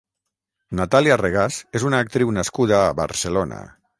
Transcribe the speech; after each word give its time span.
Natalia 0.79 1.17
Regás 1.23 1.59
és 1.79 1.85
una 1.91 2.01
actriu 2.05 2.33
nascuda 2.39 2.79
a 2.89 2.99
Barcelona. 3.05 3.63